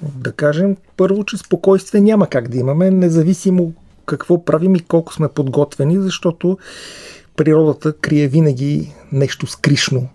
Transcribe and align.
Да 0.02 0.32
кажем 0.32 0.76
първо, 0.96 1.24
че 1.24 1.36
спокойствие 1.36 2.00
няма 2.00 2.26
как 2.26 2.48
да 2.48 2.58
имаме, 2.58 2.90
независимо 2.90 3.72
какво 4.06 4.44
правим 4.44 4.74
и 4.74 4.80
колко 4.80 5.12
сме 5.12 5.28
подготвени, 5.28 5.98
защото 5.98 6.58
природата 7.36 7.92
крие 7.92 8.28
винаги 8.28 8.92
нещо 9.12 9.46
скришно 9.46 10.08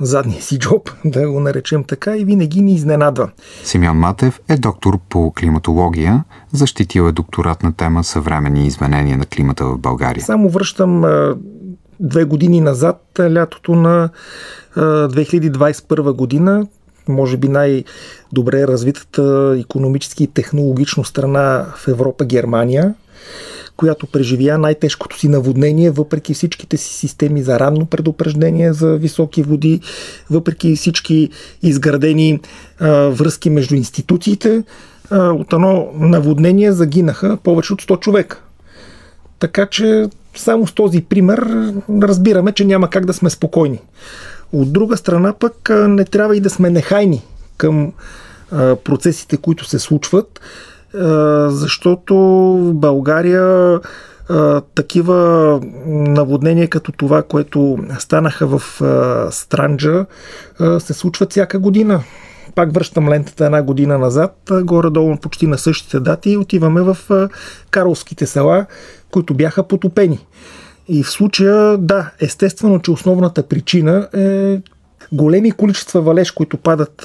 задния 0.00 0.42
си 0.42 0.58
джоб, 0.58 0.90
да 1.04 1.30
го 1.30 1.40
наречем 1.40 1.84
така, 1.84 2.16
и 2.16 2.24
винаги 2.24 2.62
ни 2.62 2.74
изненадва. 2.74 3.30
Симеон 3.64 3.96
Матев 3.96 4.40
е 4.48 4.56
доктор 4.56 4.98
по 5.08 5.32
климатология, 5.32 6.24
защитил 6.52 7.08
е 7.08 7.12
докторат 7.12 7.62
на 7.62 7.72
тема 7.72 8.04
съвременни 8.04 8.66
изменения 8.66 9.18
на 9.18 9.26
климата 9.26 9.64
в 9.64 9.78
България. 9.78 10.24
Само 10.24 10.48
връщам 10.48 11.04
две 12.00 12.24
години 12.24 12.60
назад, 12.60 13.02
лятото 13.20 13.74
на 13.74 14.08
2021 14.76 16.12
година, 16.12 16.66
може 17.08 17.36
би 17.36 17.48
най-добре 17.48 18.66
развитата 18.66 19.56
економически 19.60 20.24
и 20.24 20.26
технологично 20.26 21.04
страна 21.04 21.66
в 21.76 21.88
Европа 21.88 22.24
Германия– 22.24 22.94
която 23.80 24.06
преживя 24.06 24.58
най-тежкото 24.58 25.18
си 25.18 25.28
наводнение, 25.28 25.90
въпреки 25.90 26.34
всичките 26.34 26.76
си 26.76 26.94
системи 26.94 27.42
за 27.42 27.60
ранно 27.60 27.86
предупреждение 27.86 28.72
за 28.72 28.96
високи 28.96 29.42
води, 29.42 29.80
въпреки 30.30 30.76
всички 30.76 31.30
изградени 31.62 32.40
а, 32.78 32.90
връзки 32.90 33.50
между 33.50 33.74
институциите, 33.74 34.62
а, 35.10 35.30
от 35.30 35.52
едно 35.52 35.88
наводнение 35.94 36.72
загинаха 36.72 37.36
повече 37.36 37.72
от 37.72 37.82
100 37.82 38.00
човека. 38.00 38.42
Така 39.38 39.66
че 39.66 40.08
само 40.36 40.66
с 40.66 40.72
този 40.72 41.00
пример 41.02 41.72
разбираме, 42.02 42.52
че 42.52 42.64
няма 42.64 42.90
как 42.90 43.06
да 43.06 43.12
сме 43.12 43.30
спокойни. 43.30 43.78
От 44.52 44.72
друга 44.72 44.96
страна 44.96 45.32
пък 45.32 45.70
не 45.88 46.04
трябва 46.04 46.36
и 46.36 46.40
да 46.40 46.50
сме 46.50 46.70
нехайни 46.70 47.22
към 47.56 47.92
процесите, 48.84 49.36
които 49.36 49.64
се 49.64 49.78
случват, 49.78 50.40
защото 51.48 52.16
в 52.60 52.74
България 52.74 53.80
такива 54.74 55.60
наводнения 55.86 56.68
като 56.68 56.92
това, 56.92 57.22
което 57.22 57.78
станаха 57.98 58.46
в 58.46 58.62
Странджа, 59.30 60.06
се 60.78 60.92
случват 60.92 61.30
всяка 61.30 61.58
година. 61.58 62.02
Пак 62.54 62.74
връщам 62.74 63.08
лентата 63.08 63.44
една 63.44 63.62
година 63.62 63.98
назад, 63.98 64.50
горе-долу 64.62 65.16
почти 65.16 65.46
на 65.46 65.58
същите 65.58 66.00
дати 66.00 66.30
и 66.30 66.36
отиваме 66.36 66.82
в 66.82 66.96
Карлските 67.70 68.26
села, 68.26 68.66
които 69.10 69.34
бяха 69.34 69.62
потопени. 69.62 70.26
И 70.88 71.02
в 71.02 71.10
случая, 71.10 71.78
да, 71.78 72.10
естествено, 72.20 72.80
че 72.80 72.90
основната 72.90 73.42
причина 73.42 74.08
е 74.14 74.60
големи 75.12 75.52
количества 75.52 76.00
валеж, 76.00 76.30
които 76.30 76.56
падат 76.56 77.00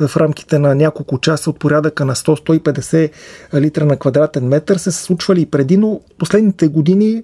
в 0.00 0.16
рамките 0.16 0.58
на 0.58 0.74
няколко 0.74 1.18
часа 1.18 1.50
от 1.50 1.58
порядъка 1.58 2.04
на 2.04 2.14
100-150 2.14 3.10
литра 3.54 3.84
на 3.84 3.96
квадратен 3.96 4.48
метър, 4.48 4.76
се 4.76 4.92
случвали 4.92 5.40
и 5.40 5.46
преди, 5.46 5.76
но 5.76 6.00
последните 6.18 6.68
години 6.68 7.22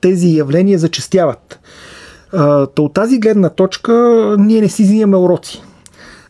тези 0.00 0.36
явления 0.36 0.78
зачестяват. 0.78 1.60
Та 2.74 2.82
от 2.82 2.94
тази 2.94 3.18
гледна 3.18 3.48
точка 3.48 3.92
ние 4.38 4.60
не 4.60 4.68
си 4.68 4.82
взимаме 4.82 5.16
уроци. 5.16 5.62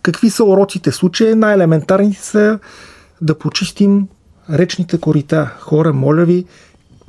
Какви 0.02 0.30
са 0.30 0.44
уроците 0.44 0.90
в 0.90 0.96
случая? 0.96 1.36
Най-елементарни 1.36 2.14
са 2.14 2.58
да 3.20 3.38
почистим 3.38 4.08
речните 4.50 5.00
корита. 5.00 5.54
Хора, 5.60 5.92
моля 5.92 6.24
ви, 6.24 6.44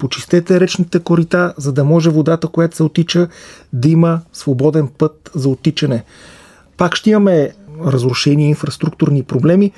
почистете 0.01 0.59
речните 0.59 1.00
корита, 1.00 1.53
за 1.57 1.72
да 1.72 1.84
може 1.84 2.09
водата, 2.09 2.47
която 2.47 2.75
се 2.75 2.84
отича, 2.84 3.28
да 3.73 3.89
има 3.89 4.22
свободен 4.34 4.88
път 4.97 5.31
за 5.35 5.50
отичане. 5.50 6.03
Пак 6.78 6.95
ще 6.95 7.09
имаме 7.09 7.51
разрушени 7.85 8.50
инфраструктурни 8.50 9.23
проблеми, 9.23 9.72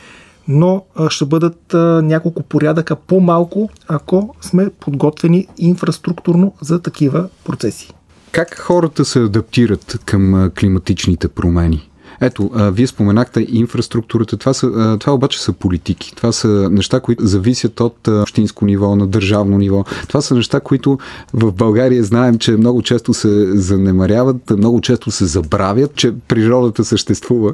но 0.48 0.86
ще 1.10 1.26
бъдат 1.26 1.74
няколко 2.04 2.44
порядъка 2.44 2.96
по-малко, 2.96 3.70
ако 3.88 4.36
сме 4.42 4.70
подготвени 4.80 5.48
инфраструктурно 5.58 6.54
за 6.62 6.82
такива 6.82 7.30
процеси. 7.44 7.94
Как 8.32 8.60
хората 8.60 9.06
се 9.06 9.20
адаптират 9.20 10.00
към 10.06 10.52
климатичните 10.60 11.28
промени? 11.28 11.90
Ето, 12.22 12.52
а, 12.56 12.72
вие 12.72 12.88
споменахте 12.88 13.48
инфраструктурата. 13.50 14.38
Това, 14.38 14.54
са, 14.54 14.68
а, 14.68 14.98
това 14.98 15.14
обаче 15.14 15.42
са 15.42 15.54
политики. 15.54 16.14
Това 16.16 16.32
са 16.32 16.48
неща, 16.72 17.00
които 17.00 17.26
зависят 17.26 17.80
от 17.80 18.08
а, 18.08 18.22
общинско 18.22 18.66
ниво, 18.66 18.96
на 18.96 19.08
държавно 19.08 19.58
ниво. 19.58 19.84
Това 20.08 20.22
са 20.22 20.36
неща, 20.36 20.60
които 20.60 20.98
в 21.34 21.52
България 21.52 22.04
знаем, 22.04 22.38
че 22.38 22.52
много 22.52 22.82
често 22.82 23.14
се 23.14 23.58
занемаряват, 23.58 24.50
много 24.50 24.82
често 24.82 25.12
се 25.12 25.26
забравят, 25.26 25.96
че 25.96 26.14
природата 26.28 26.86
съществува. 26.86 27.54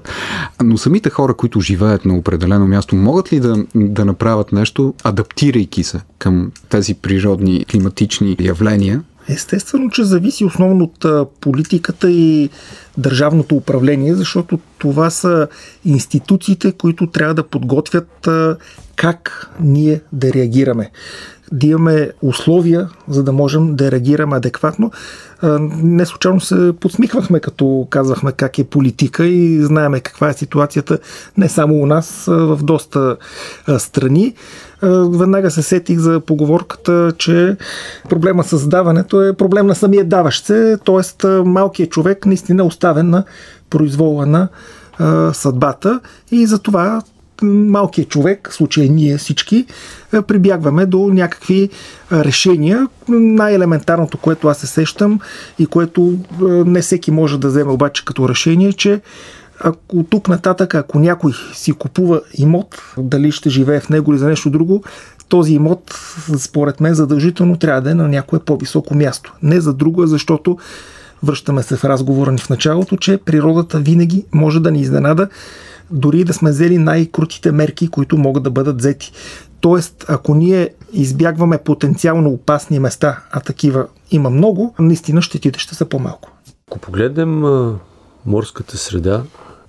Но 0.63 0.77
самите 0.77 1.09
хора, 1.09 1.33
които 1.33 1.61
живеят 1.61 2.05
на 2.05 2.17
определено 2.17 2.67
място, 2.67 2.95
могат 2.95 3.33
ли 3.33 3.39
да, 3.39 3.65
да 3.75 4.05
направят 4.05 4.51
нещо, 4.51 4.93
адаптирайки 5.03 5.83
се 5.83 6.01
към 6.19 6.51
тези 6.69 6.93
природни 6.93 7.65
климатични 7.65 8.35
явления, 8.39 9.01
Естествено, 9.29 9.89
че 9.89 10.03
зависи 10.03 10.45
основно 10.45 10.83
от 10.83 11.29
политиката 11.41 12.11
и 12.11 12.49
държавното 12.97 13.55
управление, 13.55 14.15
защото 14.15 14.59
това 14.77 15.09
са 15.09 15.47
институциите, 15.85 16.71
които 16.71 17.07
трябва 17.07 17.33
да 17.33 17.47
подготвят 17.47 18.27
как 18.95 19.49
ние 19.59 20.01
да 20.13 20.33
реагираме. 20.33 20.91
Да 21.51 21.67
имаме 21.67 22.11
условия, 22.21 22.89
за 23.07 23.23
да 23.23 23.31
можем 23.31 23.75
да 23.75 23.91
реагираме 23.91 24.37
адекватно. 24.37 24.91
Не 25.83 26.05
случайно 26.05 26.39
се 26.39 26.73
подсмихвахме, 26.79 27.39
като 27.39 27.87
казвахме 27.89 28.31
как 28.31 28.59
е 28.59 28.63
политика 28.63 29.25
и 29.25 29.63
знаеме 29.63 29.99
каква 29.99 30.29
е 30.29 30.33
ситуацията 30.33 30.99
не 31.37 31.49
само 31.49 31.75
у 31.75 31.85
нас, 31.85 32.23
в 32.27 32.59
доста 32.63 33.17
страни. 33.77 34.33
Веднага 34.81 35.51
се 35.51 35.61
сетих 35.61 35.99
за 35.99 36.19
поговорката, 36.19 37.11
че 37.17 37.57
проблема 38.09 38.43
с 38.43 38.67
даването 38.67 39.21
е 39.21 39.33
проблем 39.33 39.67
на 39.67 39.75
самия 39.75 40.05
даващ 40.05 40.45
се, 40.45 40.77
т.е. 40.85 41.27
малкият 41.27 41.91
човек 41.91 42.25
наистина 42.25 42.63
оставен 42.63 43.09
на 43.09 43.23
произвола 43.69 44.25
на 44.25 44.47
съдбата 45.33 45.99
и 46.31 46.45
затова 46.45 47.01
малкият 47.41 48.09
човек, 48.09 48.49
в 48.51 48.55
случая 48.55 48.91
ние 48.91 49.17
всички, 49.17 49.65
прибягваме 50.27 50.85
до 50.85 50.99
някакви 50.99 51.69
решения. 52.11 52.87
Най-елементарното, 53.07 54.17
което 54.17 54.47
аз 54.47 54.57
се 54.57 54.67
сещам 54.67 55.19
и 55.59 55.65
което 55.65 56.17
не 56.41 56.81
всеки 56.81 57.11
може 57.11 57.39
да 57.39 57.47
вземе 57.47 57.71
обаче 57.71 58.05
като 58.05 58.29
решение, 58.29 58.73
че 58.73 59.01
ако 59.59 60.03
тук 60.03 60.27
нататък, 60.27 60.75
ако 60.75 60.99
някой 60.99 61.33
си 61.53 61.73
купува 61.73 62.21
имот, 62.37 62.81
дали 62.97 63.31
ще 63.31 63.49
живее 63.49 63.79
в 63.79 63.89
него 63.89 64.11
или 64.11 64.19
за 64.19 64.27
нещо 64.27 64.49
друго, 64.49 64.83
този 65.29 65.53
имот, 65.53 65.95
според 66.37 66.79
мен, 66.79 66.93
задължително 66.93 67.57
трябва 67.57 67.81
да 67.81 67.91
е 67.91 67.93
на 67.93 68.07
някое 68.07 68.39
по-високо 68.39 68.95
място. 68.95 69.33
Не 69.43 69.61
за 69.61 69.73
друго, 69.73 70.07
защото 70.07 70.57
връщаме 71.23 71.63
се 71.63 71.75
в 71.75 71.85
разговора 71.85 72.31
ни 72.31 72.37
в 72.37 72.49
началото, 72.49 72.97
че 72.97 73.17
природата 73.17 73.79
винаги 73.79 74.25
може 74.33 74.59
да 74.59 74.71
ни 74.71 74.81
изненада, 74.81 75.29
дори 75.91 76.23
да 76.23 76.33
сме 76.33 76.49
взели 76.49 76.77
най-крутите 76.77 77.51
мерки, 77.51 77.87
които 77.87 78.17
могат 78.17 78.43
да 78.43 78.51
бъдат 78.51 78.77
взети. 78.77 79.11
Тоест, 79.61 80.05
ако 80.07 80.35
ние 80.35 80.69
избягваме 80.93 81.57
потенциално 81.57 82.29
опасни 82.29 82.79
места, 82.79 83.19
а 83.31 83.39
такива 83.39 83.87
има 84.11 84.29
много, 84.29 84.73
наистина 84.79 85.21
щетите 85.21 85.59
ще 85.59 85.75
са 85.75 85.85
по-малко. 85.85 86.29
Ако 86.67 86.79
погледнем 86.79 87.43
морската 88.25 88.77
среда. 88.77 89.23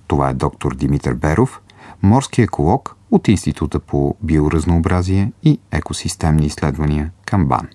Това 0.07 0.29
е 0.29 0.33
доктор 0.33 0.75
Димитър 0.75 1.13
Беров, 1.13 1.61
морски 2.01 2.41
еколог 2.41 2.95
от 3.11 3.27
Института 3.27 3.79
по 3.79 4.15
биоразнообразие 4.21 5.31
и 5.43 5.59
екосистемни 5.71 6.45
изследвания 6.45 7.11
към 7.25 7.45
БАН. 7.45 7.67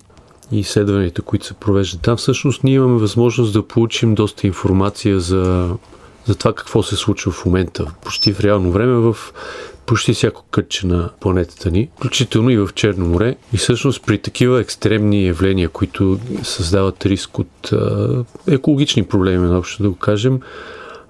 И 0.51 0.59
изследванията, 0.59 1.21
които 1.21 1.45
се 1.45 1.53
провеждат 1.53 2.01
там, 2.01 2.17
всъщност 2.17 2.63
ние 2.63 2.73
имаме 2.73 2.97
възможност 2.97 3.53
да 3.53 3.67
получим 3.67 4.15
доста 4.15 4.47
информация 4.47 5.19
за, 5.19 5.75
за 6.27 6.35
това 6.35 6.53
какво 6.53 6.83
се 6.83 6.95
случва 6.95 7.31
в 7.31 7.45
момента, 7.45 7.85
почти 8.03 8.33
в 8.33 8.39
реално 8.39 8.71
време 8.71 8.93
в 8.93 9.17
почти 9.85 10.13
всяко 10.13 10.43
кътче 10.51 10.87
на 10.87 11.09
планетата 11.19 11.71
ни, 11.71 11.89
включително 11.95 12.49
и 12.49 12.57
в 12.57 12.69
Черно 12.75 13.05
море. 13.05 13.35
И 13.53 13.57
всъщност 13.57 14.05
при 14.05 14.17
такива 14.17 14.61
екстремни 14.61 15.25
явления, 15.25 15.69
които 15.69 16.19
създават 16.43 17.05
риск 17.05 17.39
от 17.39 17.73
а, 17.73 18.23
екологични 18.47 19.03
проблеми, 19.03 19.47
наобщо 19.47 19.83
да 19.83 19.89
го 19.89 19.95
кажем, 19.95 20.39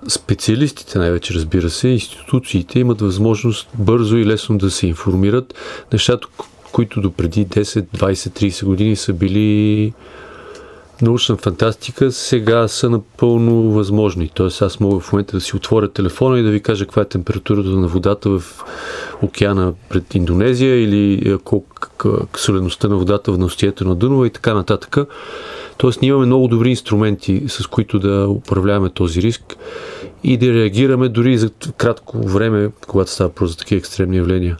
специалистите 0.07 0.99
най-вече, 0.99 1.33
разбира 1.33 1.69
се, 1.69 1.87
институциите 1.87 2.79
имат 2.79 3.01
възможност 3.01 3.67
бързо 3.73 4.17
и 4.17 4.25
лесно 4.25 4.57
да 4.57 4.71
се 4.71 4.87
информират 4.87 5.53
нещата, 5.93 6.27
които 6.71 7.01
до 7.01 7.11
преди 7.11 7.47
10, 7.47 7.63
20, 7.63 8.13
30 8.13 8.65
години 8.65 8.95
са 8.95 9.13
били 9.13 9.93
научна 11.01 11.38
фантастика, 11.38 12.11
сега 12.11 12.67
са 12.67 12.89
напълно 12.89 13.71
възможни. 13.71 14.31
Тоест 14.33 14.61
аз 14.61 14.79
мога 14.79 14.99
в 14.99 15.11
момента 15.13 15.38
да 15.38 15.41
си 15.41 15.55
отворя 15.55 15.88
телефона 15.88 16.39
и 16.39 16.44
да 16.44 16.49
ви 16.49 16.61
кажа 16.61 16.85
каква 16.85 17.01
е 17.01 17.05
температурата 17.05 17.69
на 17.69 17.88
водата 17.88 18.29
в 18.29 18.63
океана 19.21 19.73
пред 19.89 20.15
Индонезия 20.15 20.83
или 20.83 21.38
солеността 22.38 22.88
на 22.88 22.95
водата 22.95 23.31
в 23.31 23.38
ностията 23.38 23.85
на 23.85 23.95
Дунова 23.95 24.27
и 24.27 24.29
така 24.29 24.53
нататък. 24.53 24.97
Тоест 25.77 26.01
ние 26.01 26.09
имаме 26.09 26.25
много 26.25 26.47
добри 26.47 26.69
инструменти, 26.69 27.43
с 27.47 27.67
които 27.67 28.00
да 28.00 28.27
управляваме 28.29 28.89
този 28.89 29.21
риск 29.21 29.57
и 30.23 30.38
да 30.38 30.53
реагираме 30.53 31.09
дори 31.09 31.38
за 31.38 31.50
кратко 31.77 32.27
време, 32.27 32.69
когато 32.88 33.11
става 33.11 33.29
просто 33.29 33.51
за 33.51 33.57
такива 33.57 33.79
екстремни 33.79 34.17
явления. 34.17 34.57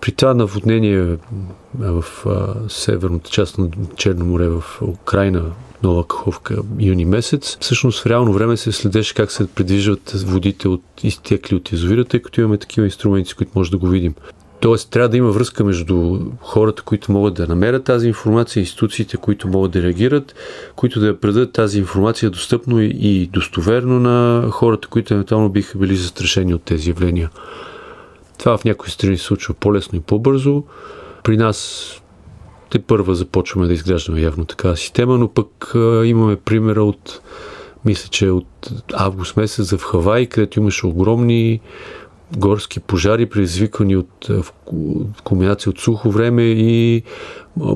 При 0.00 0.12
това 0.12 0.34
наводнение 0.34 1.16
в 1.78 2.04
северната 2.68 3.30
част 3.30 3.58
на 3.58 3.68
Черно 3.96 4.24
море 4.24 4.48
в 4.48 4.62
Украина, 4.82 5.42
Нова 5.82 6.06
Каховка, 6.06 6.56
юни 6.80 7.04
месец, 7.04 7.58
всъщност 7.60 8.02
в 8.02 8.06
реално 8.06 8.32
време 8.32 8.56
се 8.56 8.72
следеше 8.72 9.14
как 9.14 9.32
се 9.32 9.46
придвижват 9.46 10.10
водите 10.10 10.68
от 10.68 10.82
изтекли 11.02 11.56
от 11.56 11.72
язовира, 11.72 12.04
тъй 12.04 12.22
като 12.22 12.40
имаме 12.40 12.58
такива 12.58 12.86
инструменти, 12.86 13.34
които 13.34 13.52
може 13.54 13.70
да 13.70 13.78
го 13.78 13.88
видим. 13.88 14.14
Тоест, 14.60 14.90
трябва 14.90 15.08
да 15.08 15.16
има 15.16 15.30
връзка 15.30 15.64
между 15.64 16.18
хората, 16.40 16.82
които 16.82 17.12
могат 17.12 17.34
да 17.34 17.46
намерят 17.46 17.84
тази 17.84 18.08
информация, 18.08 18.60
институциите, 18.60 19.16
които 19.16 19.48
могат 19.48 19.70
да 19.70 19.82
реагират, 19.82 20.34
които 20.76 21.00
да 21.00 21.20
предадат 21.20 21.52
тази 21.52 21.78
информация 21.78 22.30
достъпно 22.30 22.80
и 22.80 23.30
достоверно 23.32 24.00
на 24.00 24.48
хората, 24.50 24.88
които 24.88 25.14
евентуално 25.14 25.48
биха 25.48 25.78
били 25.78 25.96
застрашени 25.96 26.54
от 26.54 26.62
тези 26.62 26.90
явления. 26.90 27.30
Това 28.38 28.58
в 28.58 28.64
някои 28.64 28.90
страни 28.90 29.18
се 29.18 29.24
случва 29.24 29.54
по-лесно 29.54 29.98
и 29.98 30.02
по-бързо. 30.02 30.64
При 31.22 31.36
нас 31.36 31.88
те 32.70 32.78
първа 32.78 33.14
започваме 33.14 33.66
да 33.66 33.72
изграждаме 33.72 34.20
явно 34.20 34.44
такава 34.44 34.76
система, 34.76 35.18
но 35.18 35.28
пък 35.28 35.72
а, 35.74 36.06
имаме 36.06 36.36
примера 36.36 36.82
от, 36.82 37.20
мисля, 37.84 38.08
че 38.08 38.30
от 38.30 38.70
август 38.94 39.36
месец 39.36 39.76
в 39.76 39.82
Хавай, 39.82 40.26
където 40.26 40.60
имаше 40.60 40.86
огромни 40.86 41.60
горски 42.36 42.80
пожари, 42.80 43.26
предизвикани 43.26 43.96
от 43.96 44.28
комбинация 45.24 45.70
от 45.70 45.78
сухо 45.78 46.10
време 46.10 46.42
и 46.42 47.02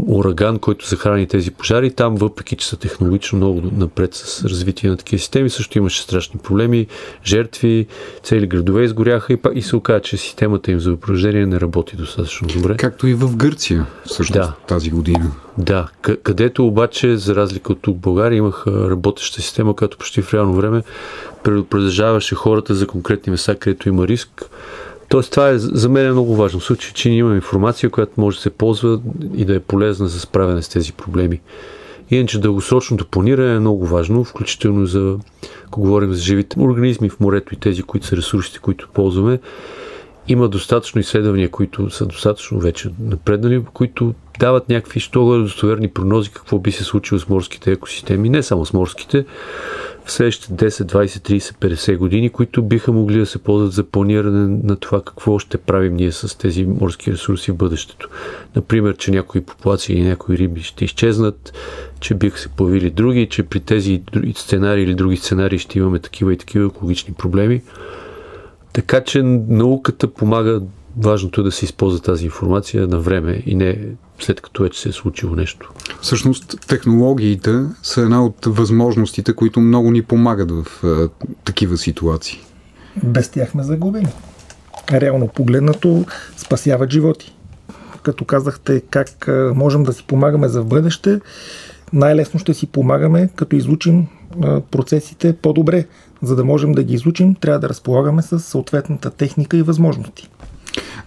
ураган, 0.06 0.58
който 0.58 0.88
захрани 0.88 1.26
тези 1.26 1.50
пожари. 1.50 1.90
Там, 1.90 2.16
въпреки 2.16 2.56
че 2.56 2.66
са 2.66 2.76
технологично 2.76 3.38
много 3.38 3.62
напред 3.76 4.14
с 4.14 4.44
развитие 4.44 4.90
на 4.90 4.96
такива 4.96 5.20
системи, 5.20 5.50
също 5.50 5.78
имаше 5.78 6.02
страшни 6.02 6.40
проблеми, 6.40 6.86
жертви, 7.24 7.86
цели 8.22 8.46
градове 8.46 8.84
изгоряха 8.84 9.32
и, 9.32 9.38
и 9.54 9.62
се 9.62 9.76
оказа, 9.76 10.00
че 10.00 10.16
системата 10.16 10.70
им 10.70 10.80
за 10.80 10.92
упражнение 10.92 11.46
не 11.46 11.60
работи 11.60 11.96
достатъчно 11.96 12.48
добре. 12.48 12.76
Както 12.76 13.06
и 13.06 13.14
в 13.14 13.36
Гърция, 13.36 13.86
също 14.04 14.32
да. 14.32 14.52
тази 14.68 14.90
година. 14.90 15.30
Да, 15.58 15.88
където 16.22 16.66
обаче, 16.66 17.16
за 17.16 17.34
разлика 17.34 17.72
от 17.72 17.82
тук 17.82 17.96
в 17.96 18.00
България, 18.00 18.36
имах 18.36 18.66
работеща 18.66 19.42
система, 19.42 19.76
която 19.76 19.98
почти 19.98 20.22
в 20.22 20.34
реално 20.34 20.54
време 20.54 20.82
предупреждаваше 21.42 22.34
хората 22.34 22.74
за 22.74 22.86
конкретни 22.86 23.30
места, 23.30 23.54
където 23.54 23.88
има 23.88 24.08
риск. 24.08 24.50
Тоест, 25.12 25.30
това 25.30 25.48
е 25.48 25.58
за 25.58 25.88
мен 25.88 26.06
е 26.06 26.12
много 26.12 26.36
важно. 26.36 26.60
В 26.60 26.64
случай, 26.64 26.92
че 26.94 27.10
ние 27.10 27.18
информация, 27.18 27.90
която 27.90 28.20
може 28.20 28.36
да 28.36 28.42
се 28.42 28.50
ползва 28.50 29.00
и 29.34 29.44
да 29.44 29.54
е 29.54 29.60
полезна 29.60 30.08
за 30.08 30.20
справяне 30.20 30.62
с 30.62 30.68
тези 30.68 30.92
проблеми. 30.92 31.40
Иначе 32.10 32.40
дългосрочното 32.40 33.06
планиране 33.06 33.54
е 33.54 33.58
много 33.58 33.86
важно, 33.86 34.24
включително 34.24 34.86
за, 34.86 35.18
ако 35.66 35.80
говорим 35.80 36.12
за 36.12 36.22
живите 36.22 36.60
организми 36.60 37.10
в 37.10 37.20
морето 37.20 37.54
и 37.54 37.56
тези, 37.56 37.82
които 37.82 38.06
са 38.06 38.16
ресурсите, 38.16 38.58
които 38.58 38.88
ползваме. 38.94 39.40
Има 40.28 40.48
достатъчно 40.48 41.00
изследвания, 41.00 41.50
които 41.50 41.90
са 41.90 42.06
достатъчно 42.06 42.60
вече 42.60 42.90
напреднали, 43.00 43.64
които 43.72 44.14
дават 44.38 44.68
някакви 44.68 45.00
що 45.00 45.24
достоверни 45.24 45.88
прогнози 45.88 46.30
какво 46.30 46.58
би 46.58 46.72
се 46.72 46.84
случило 46.84 47.18
с 47.18 47.28
морските 47.28 47.72
екосистеми, 47.72 48.28
не 48.28 48.42
само 48.42 48.66
с 48.66 48.72
морските, 48.72 49.24
в 50.04 50.12
следващите 50.12 50.70
10, 50.70 50.70
20, 50.70 51.06
30, 51.06 51.74
50 51.74 51.96
години, 51.96 52.30
които 52.30 52.62
биха 52.62 52.92
могли 52.92 53.18
да 53.18 53.26
се 53.26 53.38
ползват 53.38 53.72
за 53.72 53.84
планиране 53.84 54.60
на 54.64 54.76
това 54.76 55.02
какво 55.02 55.38
ще 55.38 55.58
правим 55.58 55.94
ние 55.94 56.12
с 56.12 56.38
тези 56.38 56.64
морски 56.64 57.12
ресурси 57.12 57.52
в 57.52 57.56
бъдещето. 57.56 58.08
Например, 58.56 58.96
че 58.96 59.10
някои 59.10 59.40
популации 59.40 59.96
или 59.96 60.02
някои 60.02 60.38
риби 60.38 60.62
ще 60.62 60.84
изчезнат, 60.84 61.52
че 62.00 62.14
биха 62.14 62.38
се 62.38 62.48
появили 62.48 62.90
други, 62.90 63.28
че 63.28 63.42
при 63.42 63.60
тези 63.60 64.02
сценарии 64.34 64.84
или 64.84 64.94
други 64.94 65.16
сценарии 65.16 65.58
ще 65.58 65.78
имаме 65.78 65.98
такива 65.98 66.32
и 66.32 66.38
такива 66.38 66.66
екологични 66.66 67.14
проблеми. 67.14 67.62
Така 68.72 69.04
че 69.04 69.22
науката 69.22 70.08
помага 70.08 70.60
важното 70.96 71.40
е 71.40 71.44
да 71.44 71.52
се 71.52 71.64
използва 71.64 72.00
тази 72.00 72.24
информация 72.24 72.86
на 72.86 72.98
време 72.98 73.42
и 73.46 73.54
не 73.54 73.78
след 74.24 74.40
като 74.40 74.62
вече 74.62 74.80
се 74.80 74.88
е 74.88 74.92
случило 74.92 75.36
нещо. 75.36 75.72
Всъщност, 76.00 76.56
технологиите 76.68 77.64
са 77.82 78.00
една 78.00 78.24
от 78.24 78.36
възможностите, 78.46 79.32
които 79.32 79.60
много 79.60 79.90
ни 79.90 80.02
помагат 80.02 80.50
в 80.50 80.84
а, 80.84 81.08
такива 81.44 81.76
ситуации. 81.76 82.40
Без 83.04 83.28
тях 83.28 83.50
сме 83.50 83.62
загубени. 83.62 84.08
Реално 84.92 85.28
погледнато 85.28 86.04
спасяват 86.36 86.90
животи. 86.90 87.34
Като 88.02 88.24
казахте 88.24 88.80
как 88.80 89.28
можем 89.54 89.82
да 89.82 89.92
си 89.92 90.04
помагаме 90.06 90.48
за 90.48 90.62
в 90.62 90.66
бъдеще, 90.66 91.20
най-лесно 91.92 92.40
ще 92.40 92.54
си 92.54 92.66
помагаме, 92.66 93.28
като 93.36 93.56
изучим 93.56 94.06
процесите 94.70 95.36
по-добре. 95.36 95.86
За 96.22 96.36
да 96.36 96.44
можем 96.44 96.72
да 96.72 96.82
ги 96.82 96.94
изучим, 96.94 97.34
трябва 97.34 97.60
да 97.60 97.68
разполагаме 97.68 98.22
с 98.22 98.40
съответната 98.40 99.10
техника 99.10 99.56
и 99.56 99.62
възможности. 99.62 100.30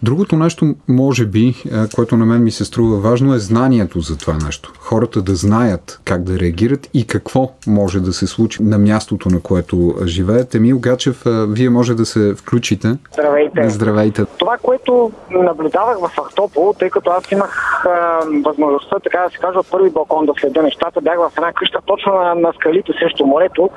Другото 0.04 0.36
нещо, 0.36 0.76
може 0.88 1.26
би, 1.26 1.48
е, 1.48 1.54
което 1.96 2.18
на 2.18 2.26
мен 2.26 2.44
ми 2.44 2.52
се 2.52 2.66
струва 2.66 3.00
важно, 3.00 3.34
е 3.34 3.40
знанието 3.40 4.00
за 4.00 4.18
това 4.18 4.34
нещо. 4.46 4.74
Хората 4.80 5.22
да 5.22 5.36
знаят 5.36 6.02
как 6.06 6.24
да 6.24 6.40
реагират 6.40 6.90
и 6.94 7.08
какво 7.08 7.52
може 7.68 8.00
да 8.00 8.14
се 8.14 8.28
случи 8.28 8.64
на 8.64 8.78
мястото, 8.78 9.30
на 9.30 9.42
което 9.42 9.96
живеят. 10.06 10.56
Емил 10.56 10.80
Гачев, 10.80 11.26
е, 11.26 11.46
вие 11.48 11.70
може 11.70 11.94
да 11.96 12.06
се 12.06 12.36
включите. 12.36 12.98
Здравейте. 13.14 13.70
Здравейте. 13.70 14.26
Това, 14.38 14.58
което 14.62 15.12
наблюдавах 15.32 15.98
в 16.00 16.12
Ахтопол, 16.28 16.74
тъй 16.80 16.90
като 16.90 17.10
аз 17.10 17.32
имах 17.32 17.86
а, 17.86 18.20
възможността, 18.46 19.00
така 19.04 19.20
да 19.20 19.30
се 19.30 19.38
казва, 19.38 19.64
първи 19.72 19.90
балкон 19.90 20.26
да 20.26 20.34
следя 20.40 20.64
нещата, 20.64 21.02
бях 21.02 21.18
в 21.18 21.32
една 21.38 21.54
къща 21.54 21.80
точно 21.86 22.14
на, 22.14 22.36
на 22.36 22.54
скалите 22.56 22.92
срещу 23.00 23.26
морето 23.26 23.70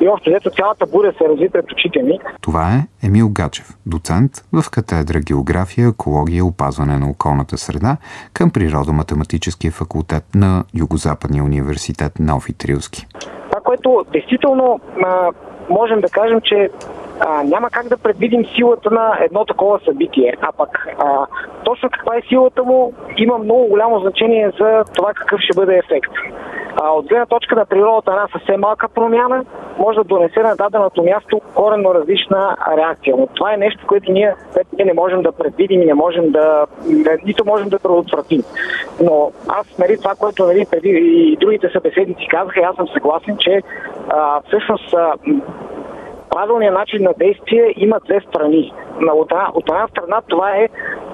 и 0.00 0.08
общо 0.08 0.30
взето 0.30 0.50
цялата 0.50 0.86
буря 0.86 1.12
се 1.18 1.28
разви 1.28 1.48
пред 1.48 1.72
очите 1.72 2.02
ми. 2.02 2.18
Това 2.40 2.74
е 2.74 3.06
Емил 3.06 3.28
Гачев, 3.28 3.68
доцент 3.86 4.32
в 4.52 4.70
катедра 4.70 5.20
география, 5.20 5.63
екология 5.78 6.38
и 6.38 6.42
опазване 6.42 6.98
на 6.98 7.10
околната 7.10 7.56
среда 7.58 7.96
към 8.32 8.50
Природо-математическия 8.50 9.70
факултет 9.70 10.24
на 10.34 10.64
Югозападния 10.74 11.44
университет 11.44 12.12
Нови 12.20 12.52
Трилски. 12.52 13.06
Това, 13.50 13.60
което 13.64 14.04
действително 14.12 14.80
а, 15.04 15.30
можем 15.70 16.00
да 16.00 16.08
кажем, 16.08 16.40
че 16.40 16.70
а, 17.20 17.42
няма 17.42 17.70
как 17.70 17.88
да 17.88 17.96
предвидим 17.96 18.44
силата 18.56 18.90
на 18.90 19.18
едно 19.20 19.44
такова 19.44 19.80
събитие. 19.84 20.34
А 20.40 20.52
пък 20.52 20.86
а, 20.98 21.26
точно 21.64 21.88
каква 21.92 22.16
е 22.16 22.22
силата 22.28 22.64
му 22.64 22.92
има 23.16 23.38
много 23.38 23.66
голямо 23.66 24.00
значение 24.00 24.50
за 24.60 24.84
това 24.94 25.12
какъв 25.14 25.40
ще 25.40 25.56
бъде 25.56 25.76
ефект. 25.78 26.12
А, 26.76 26.90
от 26.90 27.06
гледна 27.06 27.26
точка 27.26 27.54
на 27.56 27.66
природата 27.66 28.10
една 28.10 28.28
съвсем 28.32 28.60
малка 28.60 28.88
промяна 28.88 29.44
може 29.78 29.96
да 29.96 30.04
донесе 30.04 30.40
на 30.40 30.56
даденото 30.56 31.02
място 31.02 31.40
коренно 31.54 31.94
различна 31.94 32.56
реакция. 32.76 33.14
Но 33.18 33.26
това 33.26 33.54
е 33.54 33.56
нещо, 33.56 33.86
което 33.86 34.12
ние, 34.12 34.34
което 34.52 34.68
ние 34.78 34.84
не 34.84 34.94
можем 34.94 35.22
да 35.22 35.32
предвидим 35.32 35.82
и 35.82 35.86
не 35.86 35.94
можем 35.94 36.30
да, 36.30 36.66
нито 37.24 37.44
можем 37.44 37.68
да 37.68 37.78
предотвратим. 37.78 38.42
Но 39.02 39.32
аз, 39.48 39.78
нали, 39.78 39.98
това, 39.98 40.14
което 40.14 40.44
нали, 40.44 40.66
преди 40.70 40.88
и 40.88 41.36
другите 41.40 41.68
събеседници 41.72 42.26
казаха, 42.30 42.60
аз 42.60 42.76
съм 42.76 42.88
съгласен, 42.88 43.36
че 43.40 43.62
а, 44.08 44.40
всъщност 44.46 44.94
а, 44.94 45.12
правилният 46.30 46.74
начин 46.74 47.02
на 47.02 47.12
действие 47.18 47.74
има 47.76 48.00
две 48.04 48.20
страни. 48.20 48.72
От 49.02 49.30
една, 49.30 49.50
от 49.54 49.68
една 49.68 49.88
страна 49.88 50.20
това 50.28 50.50
е 50.50 50.68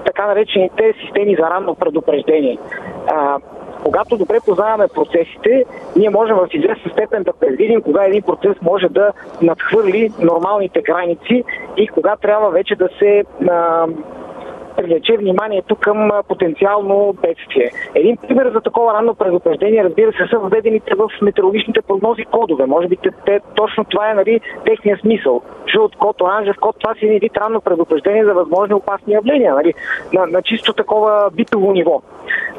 така 0.05 0.27
наречените 0.27 0.93
системи 1.05 1.35
за 1.35 1.49
ранно 1.49 1.75
предупреждение. 1.75 2.57
А, 3.07 3.37
когато 3.83 4.17
добре 4.17 4.39
познаваме 4.45 4.87
процесите, 4.87 5.65
ние 5.95 6.09
можем 6.09 6.35
в 6.35 6.47
известна 6.53 6.91
степен 6.91 7.23
да 7.23 7.33
предвидим 7.33 7.81
кога 7.81 8.05
един 8.05 8.21
процес 8.21 8.61
може 8.61 8.87
да 8.89 9.11
надхвърли 9.41 10.11
нормалните 10.19 10.81
граници 10.81 11.43
и 11.77 11.87
кога 11.87 12.15
трябва 12.15 12.49
вече 12.49 12.75
да 12.75 12.89
се 12.99 13.23
а, 13.49 13.87
привлече 14.75 15.17
вниманието 15.17 15.75
към 15.75 16.11
потенциално 16.27 17.15
бедствие. 17.21 17.71
Един 17.95 18.17
пример 18.17 18.51
за 18.53 18.61
такова 18.61 18.93
ранно 18.93 19.15
предупреждение, 19.15 19.83
разбира 19.83 20.11
се, 20.11 20.29
са 20.29 20.39
введените 20.39 20.95
в 20.95 21.09
метеорологичните 21.21 21.81
прогнози 21.81 22.25
кодове. 22.25 22.65
Може 22.65 22.87
би 22.87 22.97
те, 23.25 23.39
точно 23.55 23.85
това 23.85 24.11
е 24.11 24.13
нали, 24.13 24.41
техния 24.65 24.97
смисъл. 24.97 25.41
Жълт 25.73 25.95
код, 25.95 26.21
оранжев 26.21 26.55
код, 26.61 26.75
това 26.79 26.95
си 26.95 27.05
е 27.05 27.15
един 27.15 27.29
ранно 27.37 27.61
предупреждение 27.61 28.25
за 28.25 28.33
възможни 28.33 28.73
опасни 28.75 29.13
явления, 29.13 29.55
нали, 29.55 29.73
на, 30.13 30.25
на 30.25 30.41
чисто 30.41 30.73
такова 30.73 31.29
битово 31.33 31.71
ниво. 31.71 32.01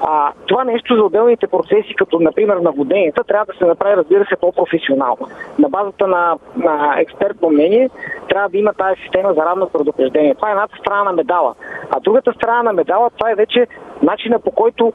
А, 0.01 0.33
това 0.47 0.65
нещо 0.65 0.97
за 0.97 1.03
отделните 1.03 1.47
процеси, 1.47 1.95
като 1.95 2.21
например 2.21 2.57
наводненията, 2.57 3.25
трябва 3.25 3.45
да 3.45 3.59
се 3.59 3.65
направи, 3.65 3.97
разбира 3.97 4.25
се, 4.25 4.41
по-професионално. 4.41 5.29
На 5.59 5.69
базата 5.69 6.07
на, 6.07 6.39
на 6.57 6.95
експертно 6.99 7.51
мнение 7.51 7.91
трябва 8.29 8.49
да 8.49 8.59
има 8.59 8.73
тази 8.73 9.01
система 9.01 9.35
за 9.35 9.41
равно 9.41 9.69
предупреждение. 9.69 10.35
Това 10.35 10.49
е 10.49 10.53
едната 10.53 10.77
страна 10.77 11.05
на 11.05 11.13
медала. 11.13 11.55
А 11.97 12.01
другата 12.01 12.33
страна 12.33 12.63
на 12.63 12.73
медала, 12.73 13.11
това 13.11 13.31
е 13.31 13.35
вече 13.35 13.67
начина 14.03 14.39
по 14.39 14.51
който 14.51 14.93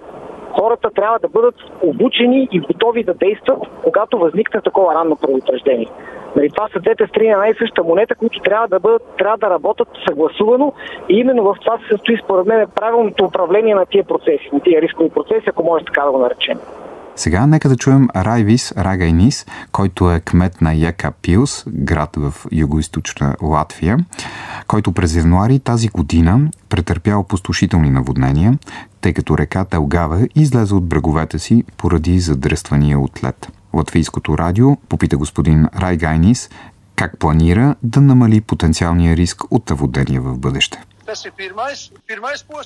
хората 0.60 0.90
трябва 0.96 1.20
да 1.20 1.28
бъдат 1.28 1.56
обучени 1.84 2.48
и 2.52 2.60
готови 2.60 3.04
да 3.04 3.14
действат, 3.14 3.60
когато 3.84 4.20
възникне 4.20 4.62
такова 4.62 4.94
ранно 4.96 5.16
предупреждение. 5.16 5.88
Нали, 6.36 6.50
това 6.50 6.68
са 6.74 6.80
двете 6.80 7.08
страни 7.08 7.30
на 7.30 7.38
най-съща 7.38 7.84
монета, 7.84 8.16
които 8.16 8.40
трябва 8.40 8.68
да, 8.68 8.80
бъдат, 8.80 9.04
трябва 9.18 9.38
да 9.38 9.50
работят 9.50 9.88
съгласувано 10.10 10.74
и 11.10 11.20
именно 11.20 11.44
в 11.44 11.56
това 11.62 11.78
се 11.78 11.88
състои 11.92 12.18
според 12.24 12.46
мен 12.46 12.68
правилното 12.76 13.26
управление 13.26 13.76
на 13.76 13.86
тия 13.86 14.04
процеси, 14.04 14.50
на 14.54 14.60
тия 14.60 14.82
рискови 14.82 15.10
процеси, 15.10 15.50
ако 15.50 15.64
може 15.64 15.86
така 15.86 16.02
да 16.02 16.12
го 16.12 16.18
наречем. 16.18 16.60
Сега 17.18 17.48
нека 17.48 17.70
да 17.70 17.76
чуем 17.76 18.08
Райвис 18.16 18.74
Рагайнис, 18.78 19.46
който 19.72 20.12
е 20.12 20.20
кмет 20.20 20.62
на 20.62 20.74
Яка 20.74 21.12
Пилс, 21.12 21.64
град 21.68 22.16
в 22.18 22.34
югоизточна 22.52 23.36
Латвия, 23.42 23.98
който 24.68 24.92
през 24.92 25.16
януари 25.16 25.60
тази 25.60 25.88
година 25.88 26.50
претърпял 26.70 27.20
опустошителни 27.20 27.90
наводнения, 27.90 28.58
тъй 29.02 29.14
като 29.14 29.38
реката 29.38 29.76
Елгава 29.76 30.28
излезе 30.36 30.76
от 30.76 30.86
бреговете 30.86 31.40
си 31.40 31.64
поради 31.78 32.20
задръствания 32.20 33.00
от 33.00 33.24
лед. 33.24 33.48
Латвийското 33.74 34.38
радио 34.38 34.76
попита 34.76 35.18
господин 35.18 35.68
Райгайнис 35.80 36.50
как 36.98 37.20
планира 37.20 37.76
да 37.84 38.02
намали 38.02 38.42
потенциалния 38.42 39.18
риск 39.18 39.44
от 39.52 39.70
наводнения 39.70 40.22
в 40.22 40.38
бъдеще. 40.38 40.84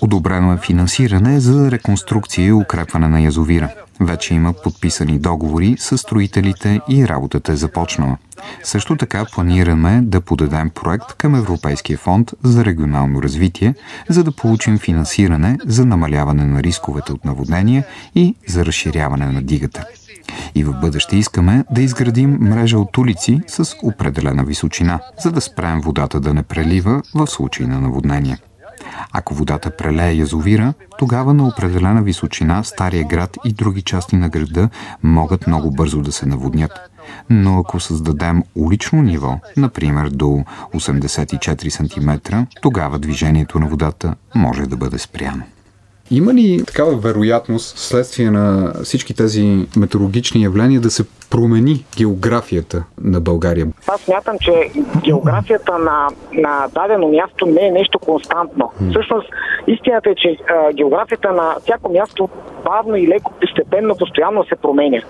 Одобрено 0.02 0.54
е 0.54 0.58
финансиране 0.58 1.40
за 1.40 1.72
реконструкция 1.72 2.48
и 2.48 2.52
укрепване 2.52 3.08
на 3.08 3.22
язовира. 3.22 3.70
Вече 4.00 4.34
има 4.34 4.54
подписани 4.54 5.20
договори 5.20 5.76
с 5.80 5.98
строителите 5.98 6.82
и 6.90 7.08
работата 7.08 7.52
е 7.52 7.56
започнала. 7.56 8.18
Също 8.64 8.96
така 8.96 9.26
планираме 9.26 10.02
да 10.04 10.22
подадем 10.22 10.70
проект 10.70 11.14
към 11.14 11.36
Европейския 11.36 11.98
фонд 11.98 12.32
за 12.44 12.66
регионално 12.66 13.24
развитие, 13.24 13.76
за 14.10 14.24
да 14.24 14.32
получим 14.32 14.80
финансиране 14.80 15.58
за 15.66 15.86
намаляване 15.86 16.46
на 16.46 16.64
рисковете 16.64 17.14
от 17.14 17.26
наводнения 17.26 17.86
и 18.16 18.36
за 18.48 18.66
разширяване 18.66 19.26
на 19.26 19.42
дигата. 19.42 19.86
И 20.56 20.64
в 20.64 20.74
бъдеще 20.82 21.18
искаме 21.18 21.66
да 21.72 21.82
изградим 21.82 22.38
мрежа 22.42 22.80
от 22.80 22.98
улици 22.98 23.42
с 23.48 23.76
определена 23.84 24.44
височина, 24.44 25.00
за 25.24 25.32
да 25.32 25.42
спрем 25.42 25.82
водата 25.82 26.20
да 26.20 26.34
не 26.34 26.44
прелива 26.44 27.02
в 27.16 27.28
случай 27.28 27.68
на 27.68 27.82
наводнение. 27.82 28.38
Ако 29.12 29.34
водата 29.34 29.78
прелее 29.78 30.18
язовира, 30.18 30.74
тогава 30.98 31.34
на 31.34 31.48
определена 31.48 32.02
височина 32.02 32.64
Стария 32.64 33.08
град 33.08 33.38
и 33.46 33.54
други 33.54 33.82
части 33.82 34.16
на 34.16 34.30
града 34.30 34.70
могат 35.04 35.48
много 35.48 35.72
бързо 35.72 36.02
да 36.02 36.12
се 36.12 36.26
наводнят. 36.26 36.72
Но 37.30 37.60
ако 37.60 37.80
създадем 37.80 38.44
улично 38.56 39.02
ниво, 39.02 39.40
например 39.58 40.10
до 40.10 40.44
84 40.74 41.70
см, 41.70 42.36
тогава 42.62 43.00
движението 43.00 43.60
на 43.60 43.68
водата 43.68 44.16
може 44.36 44.66
да 44.66 44.78
бъде 44.78 44.98
спряно. 44.98 45.44
Има 46.12 46.34
ли 46.34 46.64
такава 46.68 46.98
вероятност, 46.98 47.78
следствие 47.78 48.32
на 48.32 48.74
всички 48.84 49.16
тези 49.16 49.68
метеорологични 49.78 50.44
явления, 50.44 50.82
да 50.82 50.90
се 50.90 51.04
промени 51.30 51.86
географията 51.98 52.84
на 53.02 53.22
България? 53.22 53.68
Аз 53.88 54.02
смятам, 54.02 54.38
че 54.42 54.72
географията 55.04 55.78
на, 55.78 56.08
на 56.34 56.68
дадено 56.74 57.08
място 57.08 57.46
не 57.46 57.68
е 57.68 57.72
нещо 57.72 58.00
константно. 58.00 58.72
Hmm. 58.82 58.90
Всъщност, 58.90 59.28
истината 59.68 60.10
е, 60.10 60.16
че 60.16 60.38
а, 60.50 60.74
географията 60.74 61.32
на 61.32 61.56
всяко 61.62 61.92
място 61.92 62.30
бавно 62.66 62.96
и 62.96 63.08
леко, 63.08 63.34
постепенно, 63.42 63.98
постоянно 63.98 64.46
се 64.46 64.56
променя. 64.56 65.02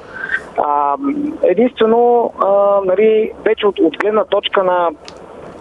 А, 0.57 0.95
единствено, 1.43 2.31
а, 2.39 2.79
нали, 2.85 3.31
вече 3.45 3.67
от, 3.67 3.79
от 3.79 3.97
гледна 3.97 4.25
точка 4.25 4.63
на 4.63 4.89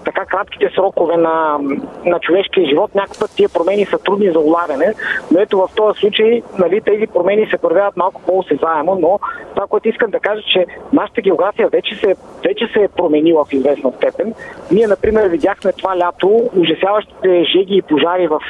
така 0.04 0.24
кратките 0.24 0.70
срокове 0.74 1.16
на, 1.16 1.58
на 2.04 2.20
човешкия 2.20 2.68
живот, 2.68 2.94
някакъв 2.94 3.30
тия 3.36 3.48
промени 3.48 3.86
са 3.86 3.98
трудни 3.98 4.30
за 4.30 4.38
улавяне, 4.38 4.94
но 5.30 5.40
ето 5.40 5.58
в 5.58 5.68
този 5.76 6.00
случай 6.00 6.42
нали, 6.58 6.80
тези 6.80 7.06
промени 7.06 7.46
се 7.46 7.58
проявяват 7.58 7.96
малко 7.96 8.22
по-осезаемо, 8.26 8.98
но 9.00 9.18
това, 9.54 9.66
което 9.66 9.88
искам 9.88 10.10
да 10.10 10.20
кажа, 10.20 10.42
че 10.52 10.66
нашата 10.92 11.20
география 11.20 11.68
вече 11.68 11.94
се, 11.94 12.14
вече 12.44 12.68
се 12.72 12.82
е 12.82 12.88
променила 12.88 13.44
в 13.44 13.52
известна 13.52 13.92
степен. 13.92 14.34
Ние, 14.72 14.86
например, 14.86 15.28
видяхме 15.28 15.72
това 15.72 15.98
лято 15.98 16.50
ужасяващите 16.56 17.44
жеги 17.44 17.76
и 17.76 17.82
пожари 17.82 18.26
в 18.26 18.40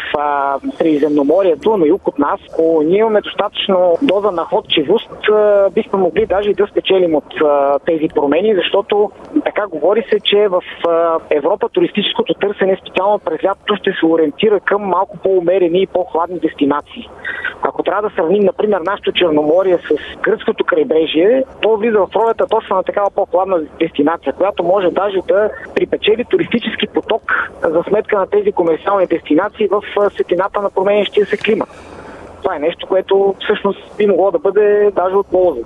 Средиземноморието, 0.78 1.76
на 1.76 1.86
юг 1.86 2.08
от 2.08 2.18
нас. 2.18 2.40
Ако 2.52 2.82
ние 2.86 2.98
имаме 2.98 3.20
достатъчно 3.20 3.98
доза 4.02 4.30
находчивост, 4.30 5.10
а, 5.32 5.70
бихме 5.70 5.98
могли 5.98 6.26
даже 6.26 6.50
и 6.50 6.54
да 6.54 6.66
спечелим 6.66 7.14
от 7.14 7.40
а, 7.44 7.78
тези 7.78 8.08
промени, 8.14 8.54
защото 8.54 9.10
така 9.44 9.66
говори 9.66 10.04
се, 10.10 10.20
че 10.20 10.48
в 10.48 10.62
а, 10.88 11.18
Европа 11.44 11.68
туристическото 11.68 12.34
търсене 12.34 12.76
специално 12.80 13.18
през 13.18 13.44
лятото 13.44 13.76
ще 13.76 13.90
се 14.00 14.06
ориентира 14.06 14.60
към 14.60 14.82
малко 14.82 15.18
по-умерени 15.18 15.82
и 15.82 15.86
по-хладни 15.86 16.38
дестинации. 16.38 17.08
Ако 17.62 17.82
трябва 17.82 18.08
да 18.08 18.14
сравним, 18.14 18.44
например, 18.44 18.80
нашето 18.80 19.12
Черноморие 19.12 19.78
с 19.78 20.20
гръцкото 20.22 20.64
крайбрежие, 20.64 21.44
то 21.62 21.76
влиза 21.76 21.98
в 21.98 22.16
ролята 22.16 22.46
точно 22.46 22.76
на 22.76 22.82
такава 22.82 23.10
по-хладна 23.10 23.60
дестинация, 23.80 24.32
която 24.32 24.62
може 24.62 24.90
даже 24.90 25.18
да 25.28 25.50
припечели 25.74 26.24
туристически 26.24 26.86
поток 26.86 27.22
за 27.62 27.82
сметка 27.88 28.18
на 28.18 28.26
тези 28.26 28.52
комерциални 28.52 29.06
дестинации 29.06 29.68
в 29.68 29.82
светлината 30.10 30.62
на 30.62 30.70
променящия 30.70 31.26
се 31.26 31.36
климат. 31.36 31.68
Това 32.42 32.56
е 32.56 32.58
нещо, 32.58 32.86
което 32.86 33.34
всъщност 33.44 33.96
би 33.98 34.06
могло 34.06 34.30
да 34.30 34.38
бъде 34.38 34.90
даже 34.96 35.14
от 35.14 35.30
полза. 35.30 35.60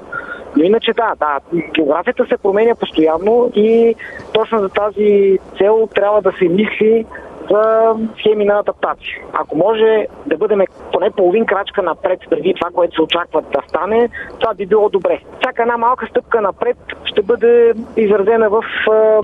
Но 0.56 0.64
иначе 0.64 0.92
да, 0.92 1.14
да, 1.18 1.38
географията 1.74 2.26
се 2.28 2.36
променя 2.36 2.74
постоянно 2.74 3.52
и 3.54 3.94
точно 4.32 4.58
за 4.58 4.68
тази 4.68 5.38
цел 5.58 5.88
трябва 5.94 6.22
да 6.22 6.32
се 6.38 6.48
мисли 6.48 7.06
за 7.50 7.94
схеми 8.18 8.44
на 8.44 8.58
адаптация. 8.58 9.18
Ако 9.32 9.56
може 9.58 10.06
да 10.26 10.36
бъдем 10.36 10.60
поне 10.92 11.10
половин 11.10 11.46
крачка 11.46 11.82
напред 11.82 12.18
преди 12.30 12.54
това, 12.60 12.70
което 12.74 12.94
се 12.94 13.02
очаква 13.02 13.42
да 13.42 13.62
стане, 13.68 14.08
това 14.40 14.54
би 14.54 14.66
било 14.66 14.88
добре. 14.88 15.20
Всяка 15.40 15.62
една 15.62 15.76
малка 15.76 16.06
стъпка 16.10 16.40
напред 16.40 16.76
ще 17.04 17.22
бъде 17.22 17.72
изразена 17.96 18.50
в 18.50 18.62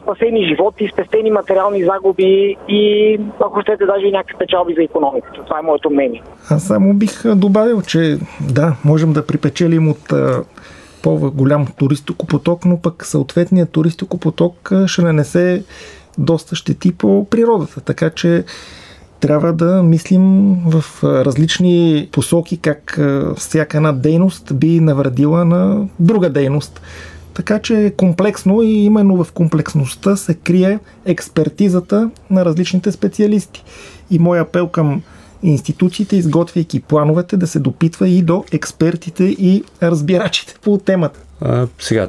пасени 0.07 0.49
животи, 0.49 0.91
спестени 0.93 1.31
материални 1.31 1.85
загуби 1.85 2.57
и, 2.69 3.19
ако 3.41 3.63
щете, 3.63 3.87
даже 3.87 4.07
и 4.07 4.13
някакви 4.13 4.39
печалби 4.39 4.75
за 4.75 4.83
економиката. 4.83 5.45
Това 5.45 5.59
е 5.59 5.63
моето 5.63 5.91
мнение. 5.91 6.23
Аз 6.51 6.63
само 6.63 6.95
бих 6.95 7.35
добавил, 7.35 7.83
че 7.83 8.19
да, 8.41 8.77
можем 8.85 9.13
да 9.13 9.27
припечелим 9.27 9.89
от 9.89 10.13
по-голям 11.03 11.67
туристокопоток, 11.79 12.65
но 12.65 12.81
пък 12.81 13.07
съответният 13.07 13.71
туристокопоток 13.71 14.73
ще 14.87 15.03
нанесе 15.03 15.65
доста 16.19 16.57
щети 16.57 16.93
по 16.93 17.27
природата. 17.31 17.81
Така 17.81 18.11
че 18.11 18.45
трябва 19.21 19.53
да 19.53 19.83
мислим 19.83 20.57
в 20.67 20.85
различни 21.05 22.09
посоки 22.13 22.57
как 22.57 23.01
всяка 23.37 23.77
една 23.77 23.93
дейност 23.93 24.55
би 24.55 24.81
навредила 24.81 25.45
на 25.45 25.89
друга 26.01 26.31
дейност. 26.31 26.81
Така 27.35 27.59
че 27.59 27.85
е 27.85 27.91
комплексно 27.91 28.63
и 28.63 28.85
именно 28.85 29.25
в 29.25 29.33
комплексността 29.33 30.17
се 30.17 30.35
крие 30.35 30.79
експертизата 31.05 32.11
на 32.31 32.45
различните 32.45 32.93
специалисти. 32.93 33.65
И 34.11 34.19
мой 34.19 34.41
апел 34.41 34.69
към 34.69 35.03
институциите, 35.43 36.17
изготвяйки 36.17 36.81
плановете, 36.81 37.37
да 37.37 37.47
се 37.47 37.59
допитва 37.59 38.09
и 38.09 38.23
до 38.23 38.45
експертите 38.53 39.25
и 39.25 39.65
разбирачите 39.83 40.55
по 40.63 40.79
темата. 40.79 41.21
А, 41.41 41.67
сега, 41.79 42.09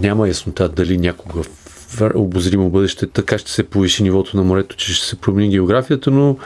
няма 0.00 0.28
яснота 0.28 0.68
дали 0.68 0.98
някога 0.98 1.42
в 1.42 2.10
обозримо 2.14 2.70
бъдеще 2.70 3.06
така 3.06 3.38
ще 3.38 3.50
се 3.50 3.62
повиши 3.62 4.02
нивото 4.02 4.36
на 4.36 4.42
морето, 4.42 4.76
че 4.76 4.94
ще 4.94 5.06
се 5.06 5.16
промени 5.16 5.48
географията, 5.48 6.10
но, 6.10 6.36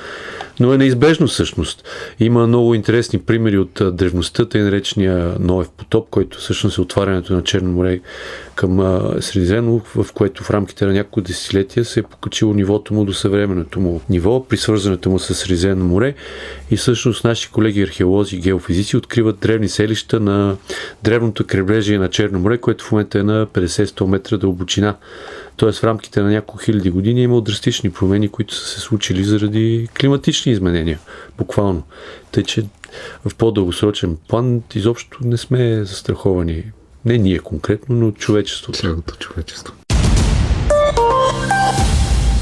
но 0.60 0.72
е 0.72 0.78
неизбежно 0.78 1.26
всъщност. 1.26 1.84
Има 2.20 2.46
много 2.46 2.74
интересни 2.74 3.18
примери 3.18 3.58
от 3.58 3.82
древността, 3.92 4.48
тъй 4.48 4.62
наречения 4.62 5.36
Ноев 5.40 5.68
потоп, 5.70 6.08
който 6.10 6.38
всъщност 6.38 6.78
е 6.78 6.80
отварянето 6.80 7.34
на 7.34 7.42
Черно 7.42 7.72
море 7.72 8.00
към 8.54 9.02
Средиземно, 9.20 9.82
в 9.94 10.06
което 10.14 10.44
в 10.44 10.50
рамките 10.50 10.86
на 10.86 10.92
няколко 10.92 11.20
десетилетия 11.20 11.84
се 11.84 12.00
е 12.00 12.02
покачило 12.02 12.54
нивото 12.54 12.94
му 12.94 13.04
до 13.04 13.12
съвременното 13.12 13.80
му 13.80 14.00
ниво, 14.10 14.44
при 14.44 14.56
свързването 14.56 15.10
му 15.10 15.18
с 15.18 15.34
Средиземно 15.34 15.84
море. 15.84 16.14
И 16.70 16.76
всъщност 16.76 17.24
наши 17.24 17.50
колеги 17.50 17.82
археолози 17.82 18.36
и 18.36 18.40
геофизици 18.40 18.96
откриват 18.96 19.38
древни 19.38 19.68
селища 19.68 20.20
на 20.20 20.56
древното 21.02 21.44
крайбрежие 21.46 21.98
на 21.98 22.10
Черно 22.10 22.38
море, 22.38 22.58
което 22.58 22.84
в 22.84 22.92
момента 22.92 23.18
е 23.18 23.22
на 23.22 23.46
50-100 23.46 24.06
метра 24.06 24.36
дълбочина. 24.36 24.94
Тоест 25.56 25.80
в 25.80 25.84
рамките 25.84 26.20
на 26.22 26.30
няколко 26.30 26.64
хиляди 26.64 26.90
години 26.90 27.20
е 27.20 27.24
имало 27.24 27.40
драстични 27.40 27.90
промени, 27.90 28.28
които 28.28 28.54
са 28.54 28.66
се 28.66 28.80
случили 28.80 29.24
заради 29.24 29.88
климатични 30.00 30.52
изменения, 30.52 30.98
буквално. 31.38 31.82
Тъй, 32.32 32.42
че 32.42 32.64
в 33.24 33.34
по-дългосрочен 33.34 34.16
план 34.28 34.62
изобщо 34.74 35.18
не 35.24 35.36
сме 35.36 35.84
застраховани. 35.84 36.64
Не 37.04 37.18
ние 37.18 37.38
конкретно, 37.38 37.96
но 37.96 38.10
човечеството. 38.10 38.78
Цялото 38.78 39.14
човечество. 39.14 39.74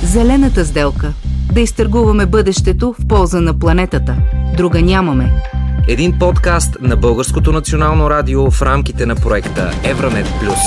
Зелената 0.03 0.65
сделка. 0.65 1.13
Да 1.53 1.61
изтъргуваме 1.61 2.27
бъдещето 2.27 2.95
в 2.99 3.09
полза 3.09 3.41
на 3.41 3.59
планетата. 3.59 4.17
Друга 4.57 4.83
нямаме. 4.83 5.33
Един 5.89 6.19
подкаст 6.19 6.77
на 6.81 6.97
Българското 6.97 7.53
национално 7.53 8.11
радио 8.11 8.51
в 8.51 8.63
рамките 8.63 9.07
на 9.07 9.17
проекта 9.17 9.81
Евранет 9.85 10.27
Плюс. 10.41 10.59